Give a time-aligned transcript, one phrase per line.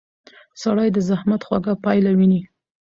[0.61, 2.41] سړی د زحمت خوږه پایله ویني